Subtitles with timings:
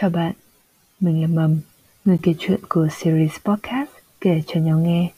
[0.00, 0.32] Chào bạn,
[1.00, 1.60] mình là Mầm,
[2.04, 3.90] người kể chuyện của series podcast
[4.20, 5.10] Kể cho nhau nghe.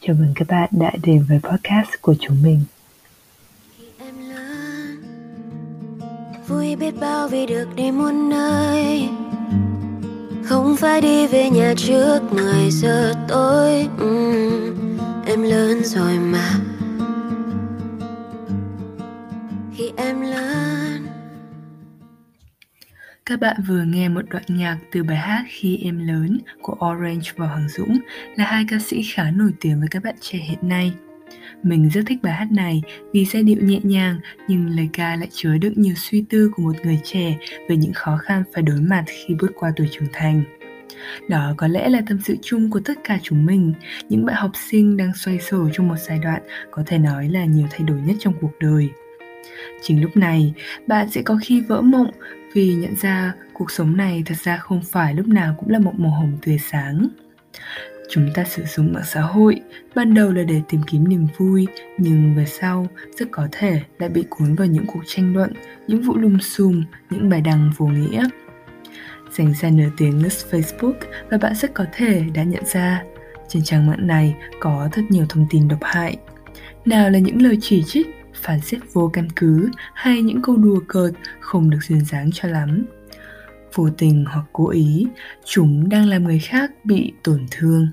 [0.00, 2.60] Chào mừng các bạn đã đến với podcast của chúng mình.
[3.78, 5.02] khi em lớn
[6.48, 9.08] vui biết bao vì được đi muôn nơi
[10.44, 14.74] không phải đi về nhà trước 10 giờ tối ừ,
[15.26, 16.60] em lớn rồi mà
[19.76, 21.06] khi em lớn
[23.30, 27.30] các bạn vừa nghe một đoạn nhạc từ bài hát Khi em lớn của Orange
[27.36, 27.98] và Hoàng Dũng
[28.36, 30.92] là hai ca sĩ khá nổi tiếng với các bạn trẻ hiện nay.
[31.62, 35.28] Mình rất thích bài hát này vì giai điệu nhẹ nhàng nhưng lời ca lại
[35.32, 38.80] chứa đựng nhiều suy tư của một người trẻ về những khó khăn phải đối
[38.80, 40.42] mặt khi bước qua tuổi trưởng thành.
[41.28, 43.72] Đó có lẽ là tâm sự chung của tất cả chúng mình,
[44.08, 47.44] những bạn học sinh đang xoay sở trong một giai đoạn có thể nói là
[47.44, 48.90] nhiều thay đổi nhất trong cuộc đời.
[49.82, 50.54] Chính lúc này,
[50.86, 52.10] bạn sẽ có khi vỡ mộng
[52.54, 55.92] vì nhận ra cuộc sống này thật ra không phải lúc nào cũng là một
[55.98, 57.08] màu hồng tươi sáng.
[58.10, 59.60] Chúng ta sử dụng mạng xã hội
[59.94, 61.66] ban đầu là để tìm kiếm niềm vui,
[61.98, 62.86] nhưng về sau
[63.18, 65.52] rất có thể lại bị cuốn vào những cuộc tranh luận,
[65.86, 68.28] những vụ lùm xùm, những bài đăng vô nghĩa.
[69.32, 70.94] Dành ra nửa tiếng lướt Facebook
[71.30, 73.02] và bạn rất có thể đã nhận ra
[73.48, 76.16] trên trang mạng này có thật nhiều thông tin độc hại.
[76.84, 78.06] Nào là những lời chỉ trích,
[78.40, 82.48] phán xét vô căn cứ hay những câu đùa cợt không được duyên dáng cho
[82.48, 82.86] lắm.
[83.74, 85.06] Vô tình hoặc cố ý,
[85.44, 87.88] chúng đang làm người khác bị tổn thương.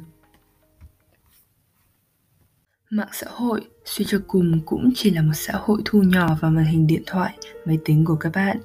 [2.90, 6.52] Mạng xã hội suy cho cùng cũng chỉ là một xã hội thu nhỏ vào
[6.52, 8.58] màn hình điện thoại, máy tính của các bạn.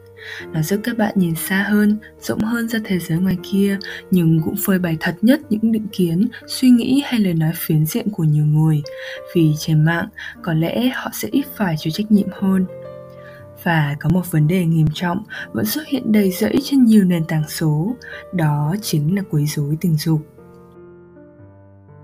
[0.53, 3.79] Nó giúp các bạn nhìn xa hơn, rộng hơn ra thế giới ngoài kia,
[4.11, 7.87] nhưng cũng phơi bày thật nhất những định kiến, suy nghĩ hay lời nói phiến
[7.87, 8.83] diện của nhiều người.
[9.35, 10.09] Vì trên mạng,
[10.43, 12.67] có lẽ họ sẽ ít phải chịu trách nhiệm hơn.
[13.63, 17.25] Và có một vấn đề nghiêm trọng vẫn xuất hiện đầy rẫy trên nhiều nền
[17.25, 17.97] tảng số,
[18.33, 20.21] đó chính là quấy rối tình dục.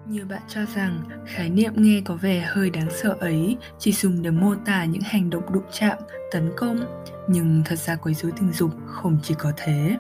[0.09, 4.23] Nhiều bạn cho rằng khái niệm nghe có vẻ hơi đáng sợ ấy chỉ dùng
[4.23, 5.98] để mô tả những hành động đụng chạm,
[6.30, 9.97] tấn công, nhưng thật ra quấy rối tình dục không chỉ có thế.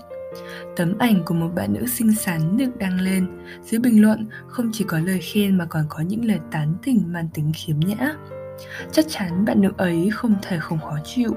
[0.76, 3.26] Tấm ảnh của một bạn nữ xinh xắn được đăng lên,
[3.62, 7.02] dưới bình luận không chỉ có lời khen mà còn có những lời tán tỉnh
[7.12, 8.14] mang tính khiếm nhã.
[8.92, 11.36] Chắc chắn bạn nữ ấy không thể không khó chịu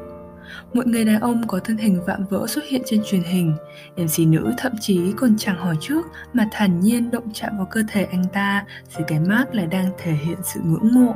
[0.74, 3.54] một người đàn ông có thân hình vạm vỡ xuất hiện trên truyền hình.
[3.98, 7.84] MC nữ thậm chí còn chẳng hỏi trước mà thản nhiên động chạm vào cơ
[7.88, 11.14] thể anh ta dưới cái mác là đang thể hiện sự ngưỡng mộ.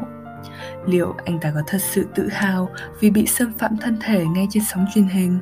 [0.85, 2.69] Liệu anh ta có thật sự tự hào
[2.99, 5.39] vì bị xâm phạm thân thể ngay trên sóng truyền hình?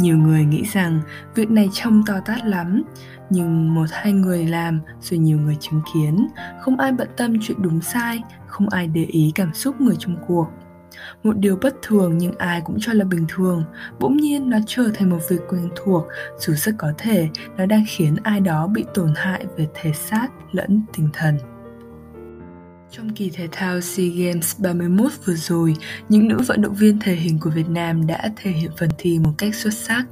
[0.00, 1.00] Nhiều người nghĩ rằng
[1.34, 2.82] việc này trông to tát lắm,
[3.30, 6.26] nhưng một hai người làm rồi nhiều người chứng kiến,
[6.60, 10.16] không ai bận tâm chuyện đúng sai, không ai để ý cảm xúc người trong
[10.26, 10.48] cuộc
[11.22, 13.64] một điều bất thường nhưng ai cũng cho là bình thường
[14.00, 16.06] bỗng nhiên nó trở thành một việc quen thuộc
[16.38, 20.28] dù rất có thể nó đang khiến ai đó bị tổn hại về thể xác
[20.52, 21.38] lẫn tinh thần
[22.90, 25.76] trong kỳ thể thao SEA Games 31 vừa rồi,
[26.08, 29.18] những nữ vận động viên thể hình của Việt Nam đã thể hiện phần thi
[29.18, 30.04] một cách xuất sắc.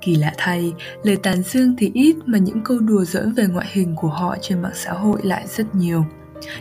[0.00, 0.72] Kỳ lạ thay,
[1.02, 4.36] lời tán dương thì ít mà những câu đùa giỡn về ngoại hình của họ
[4.40, 6.04] trên mạng xã hội lại rất nhiều.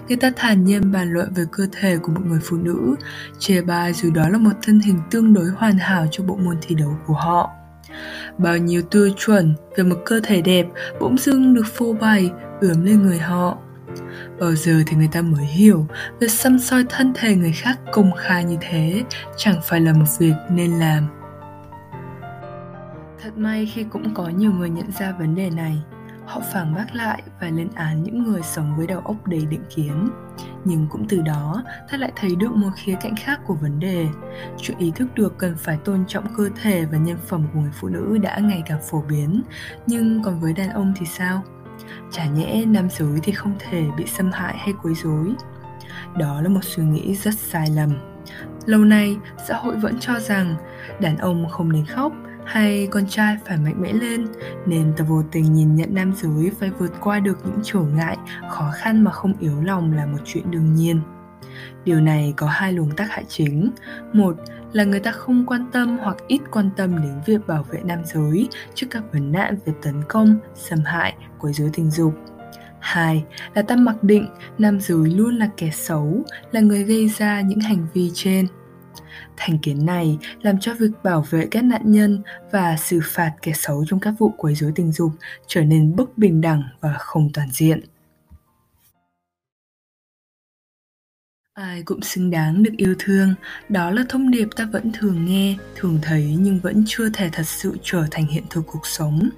[0.07, 2.95] Người ta thản nhiên bàn luận về cơ thể của một người phụ nữ,
[3.39, 6.57] chê bai dù đó là một thân hình tương đối hoàn hảo cho bộ môn
[6.61, 7.49] thi đấu của họ.
[8.37, 10.65] Bao nhiêu tiêu chuẩn về một cơ thể đẹp
[10.99, 12.31] bỗng dưng được phô bày,
[12.61, 13.57] ướm lên người họ.
[14.39, 15.87] Bao giờ thì người ta mới hiểu
[16.19, 19.03] việc xăm soi thân thể người khác công khai như thế
[19.37, 21.07] chẳng phải là một việc nên làm.
[23.23, 25.81] Thật may khi cũng có nhiều người nhận ra vấn đề này
[26.29, 29.63] họ phản bác lại và lên án những người sống với đầu óc đầy định
[29.75, 30.09] kiến.
[30.65, 34.07] Nhưng cũng từ đó, ta lại thấy được một khía cạnh khác của vấn đề.
[34.57, 37.71] Chuyện ý thức được cần phải tôn trọng cơ thể và nhân phẩm của người
[37.79, 39.41] phụ nữ đã ngày càng phổ biến.
[39.87, 41.43] Nhưng còn với đàn ông thì sao?
[42.11, 45.33] Chả nhẽ nam giới thì không thể bị xâm hại hay quấy rối?
[46.17, 47.89] Đó là một suy nghĩ rất sai lầm.
[48.65, 49.17] Lâu nay,
[49.47, 50.55] xã hội vẫn cho rằng
[50.99, 52.13] đàn ông không nên khóc
[52.49, 54.27] hay con trai phải mạnh mẽ lên
[54.65, 58.17] nên ta vô tình nhìn nhận nam giới phải vượt qua được những trở ngại
[58.49, 61.01] khó khăn mà không yếu lòng là một chuyện đương nhiên.
[61.85, 63.71] Điều này có hai luồng tác hại chính.
[64.13, 64.35] Một
[64.73, 67.99] là người ta không quan tâm hoặc ít quan tâm đến việc bảo vệ nam
[68.05, 72.13] giới trước các vấn nạn về tấn công xâm hại quấy rối tình dục.
[72.79, 73.23] Hai
[73.53, 77.59] là ta mặc định nam giới luôn là kẻ xấu, là người gây ra những
[77.59, 78.47] hành vi trên.
[79.37, 82.21] Thành kiến này làm cho việc bảo vệ các nạn nhân
[82.51, 85.11] và xử phạt kẻ xấu trong các vụ quấy rối tình dục
[85.47, 87.81] trở nên bất bình đẳng và không toàn diện.
[91.59, 93.33] ai cũng xứng đáng được yêu thương,
[93.69, 97.43] đó là thông điệp ta vẫn thường nghe, thường thấy nhưng vẫn chưa thể thật
[97.43, 99.29] sự trở thành hiện thực cuộc sống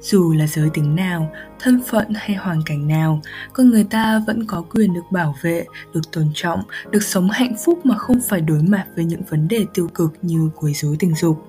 [0.00, 3.20] dù là giới tính nào, thân phận hay hoàn cảnh nào,
[3.52, 5.64] con người ta vẫn có quyền được bảo vệ,
[5.94, 9.48] được tôn trọng, được sống hạnh phúc mà không phải đối mặt với những vấn
[9.48, 11.46] đề tiêu cực như quấy rối tình dục.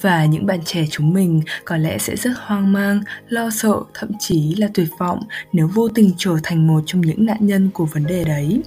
[0.00, 4.10] Và những bạn trẻ chúng mình có lẽ sẽ rất hoang mang, lo sợ, thậm
[4.18, 5.22] chí là tuyệt vọng
[5.52, 8.62] nếu vô tình trở thành một trong những nạn nhân của vấn đề đấy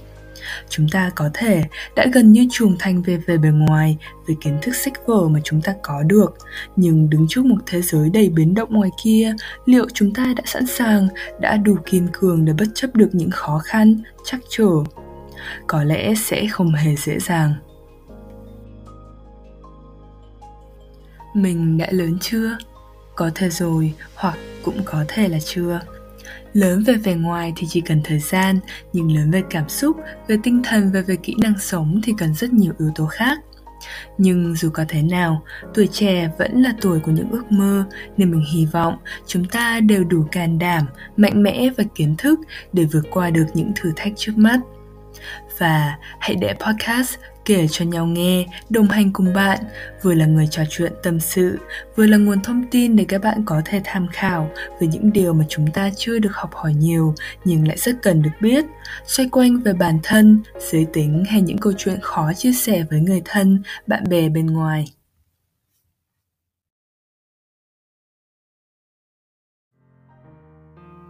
[0.68, 1.62] chúng ta có thể
[1.96, 3.96] đã gần như trưởng thành về về bề ngoài
[4.26, 6.36] với kiến thức sách vở mà chúng ta có được.
[6.76, 9.34] Nhưng đứng trước một thế giới đầy biến động ngoài kia,
[9.64, 11.08] liệu chúng ta đã sẵn sàng,
[11.40, 14.70] đã đủ kiên cường để bất chấp được những khó khăn chắc trở?
[15.66, 17.54] Có lẽ sẽ không hề dễ dàng.
[21.34, 22.58] Mình đã lớn chưa?
[23.14, 25.80] Có thể rồi, hoặc cũng có thể là chưa
[26.52, 28.58] lớn về vẻ ngoài thì chỉ cần thời gian,
[28.92, 29.96] nhưng lớn về cảm xúc,
[30.28, 33.38] về tinh thần và về kỹ năng sống thì cần rất nhiều yếu tố khác.
[34.18, 35.42] Nhưng dù có thế nào,
[35.74, 37.84] tuổi trẻ vẫn là tuổi của những ước mơ,
[38.16, 38.96] nên mình hy vọng
[39.26, 40.86] chúng ta đều đủ can đảm,
[41.16, 42.40] mạnh mẽ và kiến thức
[42.72, 44.60] để vượt qua được những thử thách trước mắt
[45.58, 49.58] và hãy để podcast kể cho nhau nghe, đồng hành cùng bạn,
[50.02, 51.58] vừa là người trò chuyện tâm sự,
[51.96, 55.32] vừa là nguồn thông tin để các bạn có thể tham khảo về những điều
[55.32, 57.14] mà chúng ta chưa được học hỏi nhiều
[57.44, 58.64] nhưng lại rất cần được biết,
[59.06, 60.42] xoay quanh về bản thân,
[60.72, 64.46] giới tính hay những câu chuyện khó chia sẻ với người thân, bạn bè bên
[64.46, 64.95] ngoài.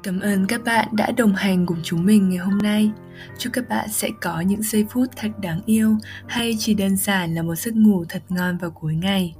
[0.06, 2.90] Cảm ơn các bạn đã đồng hành cùng chúng mình ngày hôm nay.
[3.38, 5.96] Chúc các bạn sẽ có những giây phút thật đáng yêu
[6.28, 9.34] hay chỉ đơn giản là một giấc ngủ thật ngon vào cuối ngày.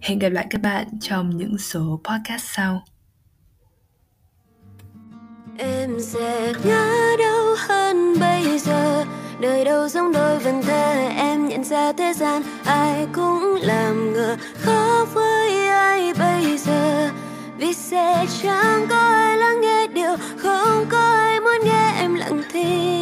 [0.00, 2.82] Hẹn gặp lại các bạn trong những số podcast sau.
[5.58, 9.04] Em sẽ nhớ đâu hơn bây giờ
[9.40, 14.36] Đời đâu giống đôi vần thơ Em nhận ra thế gian ai cũng làm ngờ
[14.58, 17.10] Khó với ai bây giờ
[17.58, 19.33] Vì sẽ chẳng có ai
[22.64, 22.93] you